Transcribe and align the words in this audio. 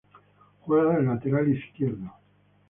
Juega 0.61 0.97
de 0.97 1.03
lateral 1.03 1.47
izquierdo. 1.47 2.11